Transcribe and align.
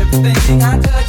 Everything 0.00 0.62
I 0.62 0.78
touch 0.80 1.01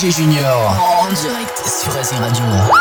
DJ 0.00 0.22
en 0.22 1.12
direct 1.12 1.62
sur 1.66 1.94
Azir 1.94 2.20
Radio. 2.20 2.79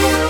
You 0.00 0.29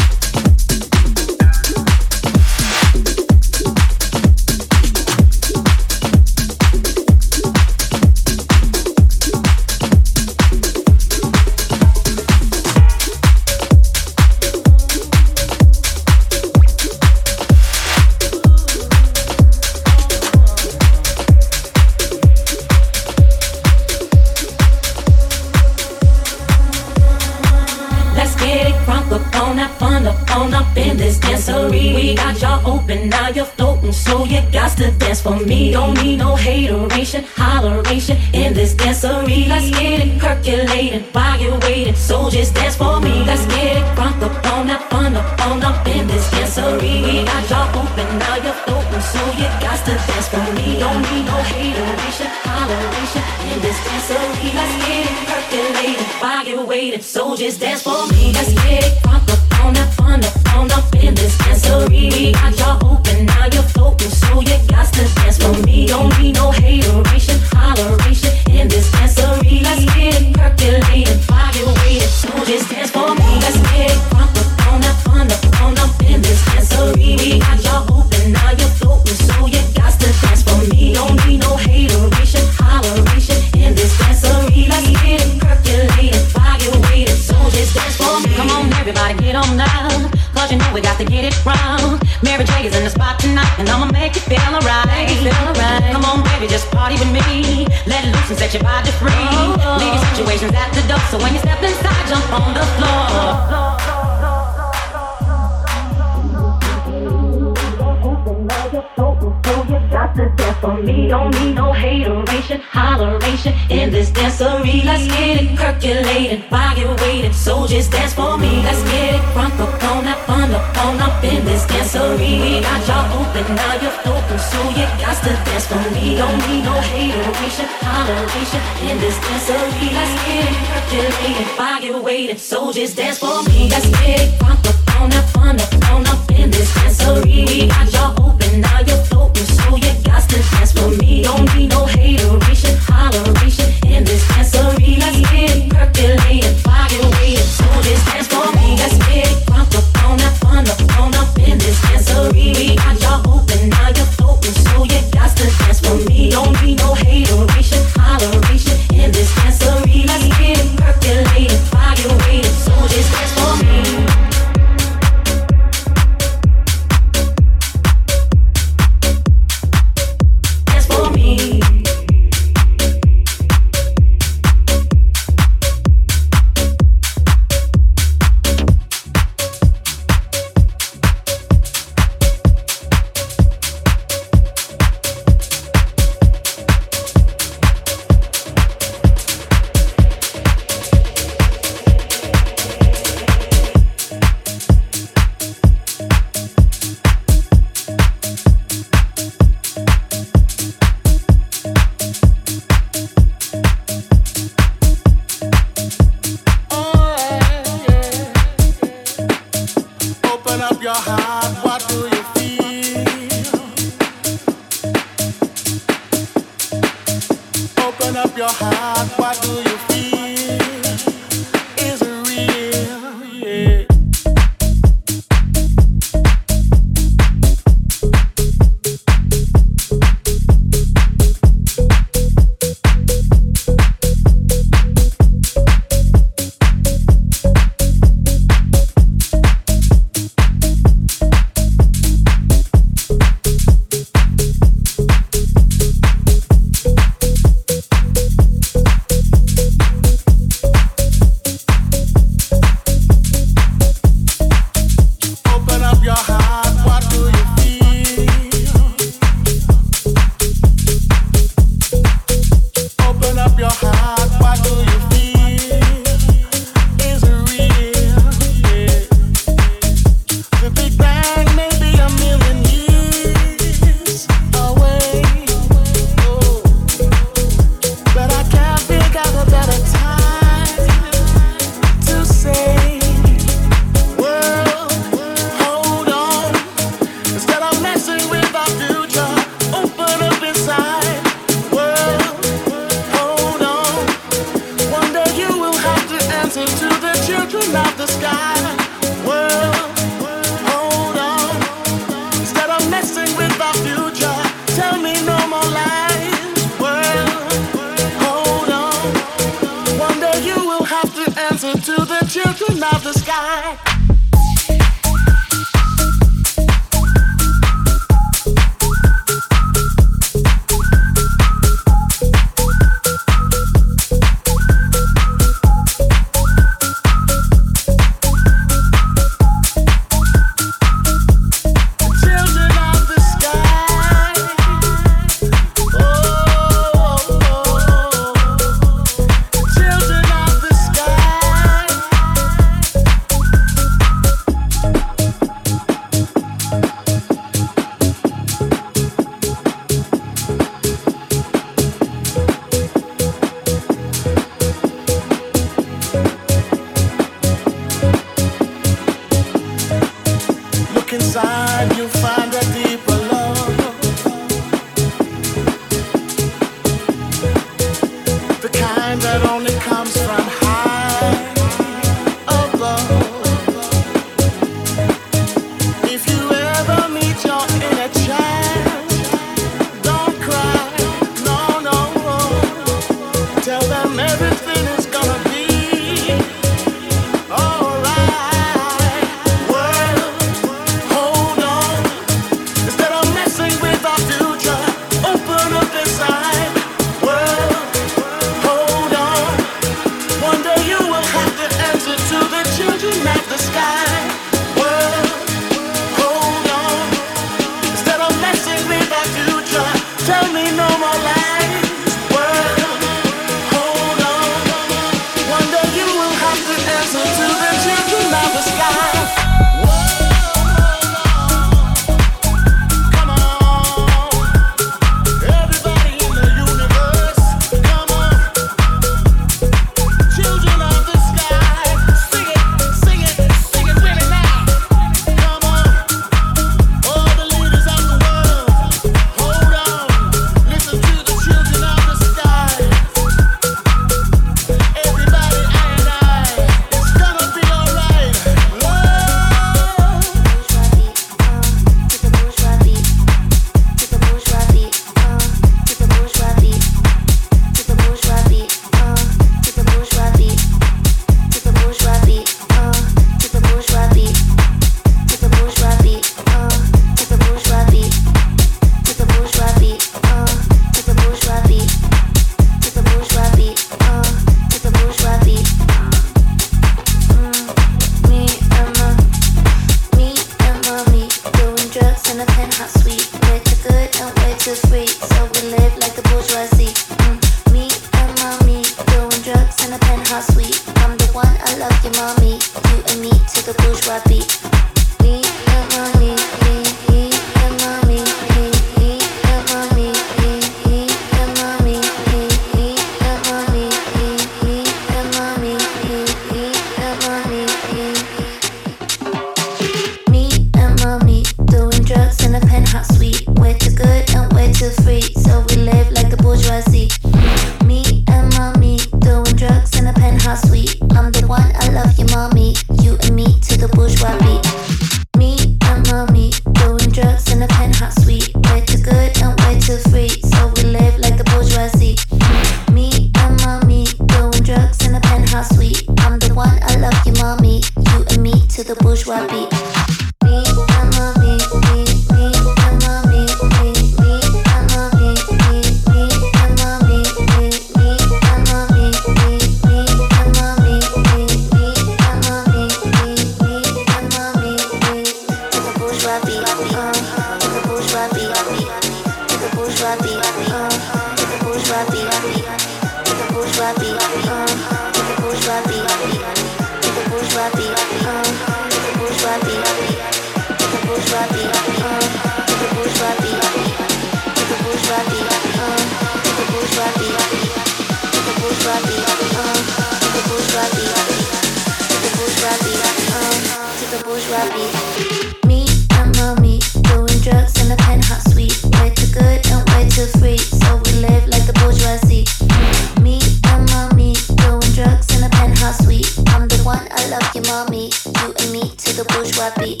love 597.40 597.54
your 597.54 597.64
mommy. 597.64 598.10
You 598.40 598.54
and 598.60 598.72
me 598.72 598.80
to 598.96 599.12
the 599.12 599.24
bourgeois 599.32 599.72
beat. 599.78 600.00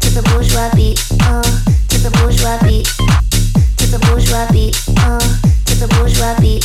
To 0.00 0.08
the 0.10 0.22
bourgeois 0.28 0.70
beat. 0.74 1.00
Uh, 1.22 1.42
to 1.88 1.98
the 1.98 2.10
bourgeois 2.18 2.58
beat. 2.64 2.86
To 3.78 3.86
the 3.86 3.98
bourgeois 4.06 4.46
beat. 4.52 4.76
Uh, 5.00 5.20
to 5.66 5.74
the 5.80 5.88
bourgeois 5.94 6.36
beat. 6.40 6.62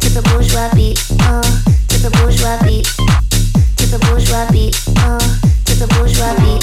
To 0.00 0.08
the 0.10 0.22
bourgeois 0.30 0.70
beat. 0.74 0.98
Uh, 1.20 1.42
to 1.88 1.96
the 2.02 2.10
bourgeois 2.18 2.58
beat. 2.64 2.86
To 3.78 3.86
the 3.86 3.98
bourgeois 4.06 4.46
beat. 4.50 4.74
Uh, 4.98 5.18
to 5.66 5.74
the 5.78 5.86
bourgeois 5.94 6.34
beat. 6.42 6.62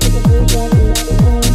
To 0.00 0.08
the 0.08 0.20
bourgeois 0.28 0.68
beat. 0.70 1.45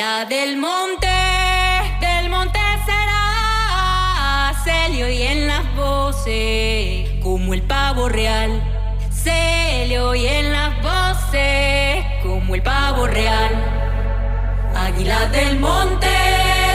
La 0.00 0.24
del 0.24 0.56
monte, 0.56 1.14
del 2.00 2.30
monte 2.30 2.58
será 2.86 4.50
Celio 4.64 5.10
y 5.10 5.20
en 5.24 5.46
las 5.46 5.76
voces, 5.76 7.10
como 7.22 7.52
el 7.52 7.60
pavo 7.60 8.08
real. 8.08 8.50
Celio 9.12 10.14
y 10.14 10.26
en 10.26 10.52
las 10.52 10.72
voces, 10.82 12.02
como 12.22 12.54
el 12.54 12.62
pavo 12.62 13.08
real. 13.08 13.52
Águila 14.74 15.26
del 15.26 15.60
monte, 15.60 16.08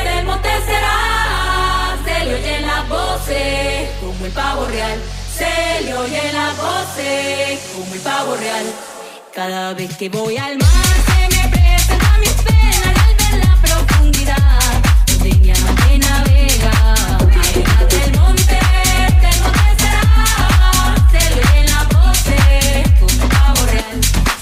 del 0.08 0.24
monte 0.24 0.50
será 0.68 1.98
Celio 2.06 2.38
y 2.38 2.46
en 2.48 2.68
las 2.68 2.88
voces, 2.88 3.90
como 4.02 4.24
el 4.24 4.32
pavo 4.34 4.66
real. 4.68 5.00
Celio 5.34 6.08
y 6.08 6.16
en 6.16 6.32
las 6.32 6.56
voces, 6.58 7.72
como 7.74 7.92
el 7.92 8.02
pavo 8.02 8.36
real. 8.36 8.66
Cada 9.34 9.74
vez 9.74 9.98
que 9.98 10.10
voy 10.10 10.38
al 10.38 10.60
mar. 10.60 11.25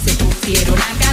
se 0.06 0.14
pusieron 0.14 0.78
a 0.78 0.88
cantar. 1.00 1.13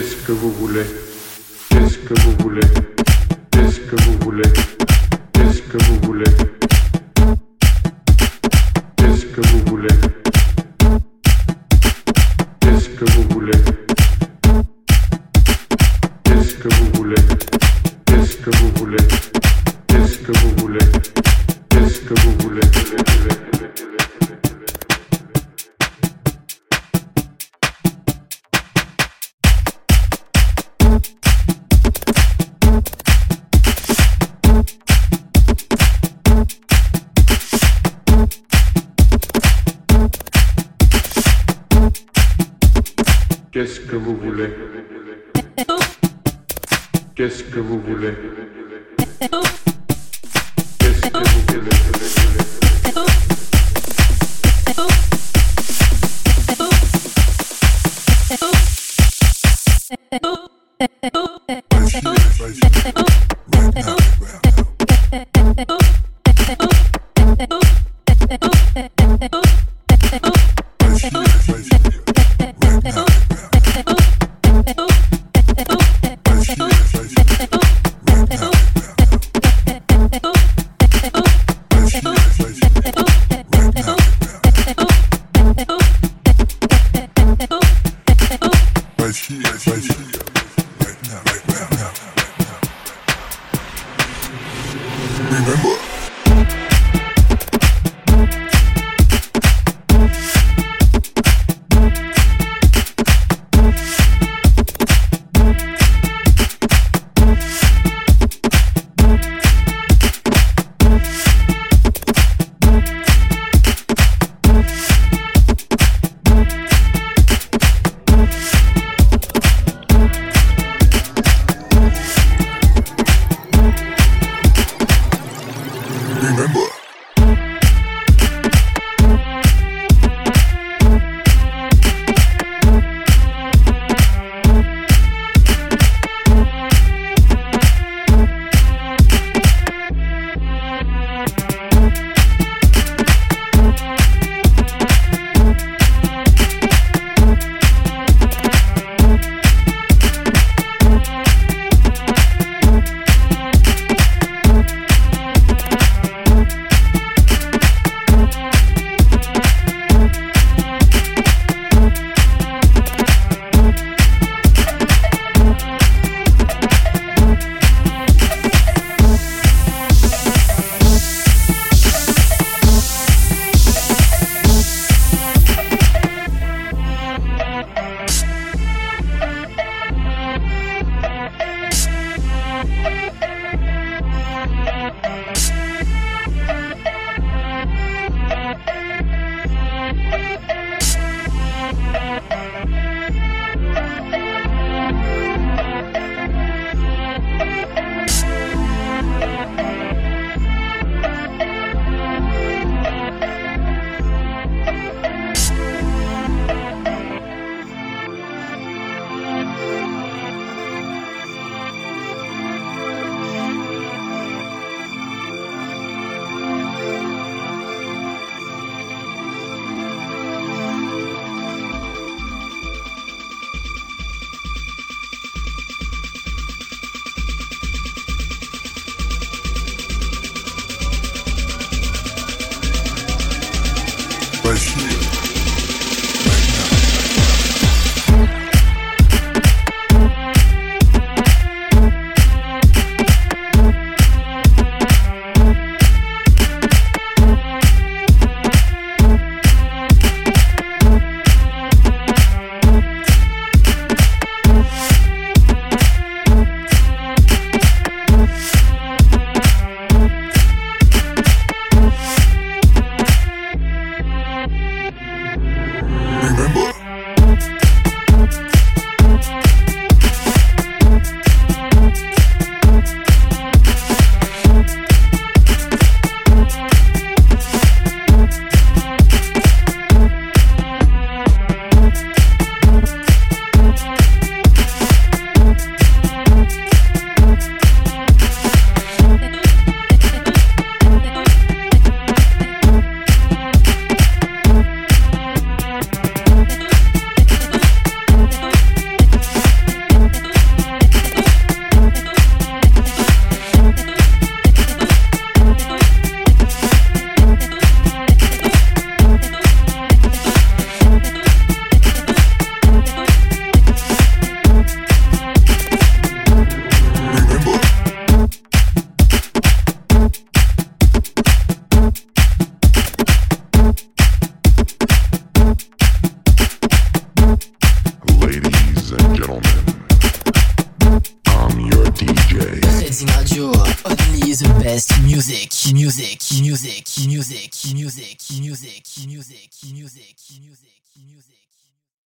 Qu'est-ce 0.00 0.16
que 0.24 0.32
vous 0.32 0.50
voulez? 0.52 0.86